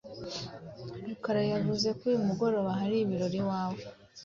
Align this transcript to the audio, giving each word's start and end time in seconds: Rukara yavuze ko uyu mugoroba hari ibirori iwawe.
Rukara 1.05 1.41
yavuze 1.53 1.87
ko 1.97 2.01
uyu 2.09 2.25
mugoroba 2.27 2.71
hari 2.79 2.95
ibirori 2.99 3.37
iwawe. 3.43 3.81